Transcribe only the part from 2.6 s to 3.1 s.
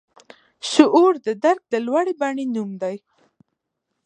دی.